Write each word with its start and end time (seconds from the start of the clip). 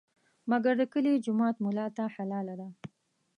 مګر 0.49 0.73
د 0.77 0.83
کلي 0.93 1.13
جومات 1.25 1.55
ملا 1.65 1.87
ته 1.95 2.03
حلاله 2.15 2.55
ده. 2.61 2.69